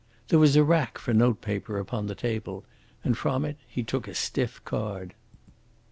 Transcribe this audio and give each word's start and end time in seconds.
There 0.29 0.39
was 0.39 0.55
a 0.55 0.63
rack 0.63 0.97
for 0.97 1.13
note 1.13 1.41
paper 1.41 1.77
upon 1.77 2.07
the 2.07 2.15
table, 2.15 2.65
and 3.03 3.15
from 3.15 3.45
it 3.45 3.57
he 3.67 3.83
took 3.83 4.07
a 4.07 4.15
stiff 4.15 4.59
card. 4.65 5.13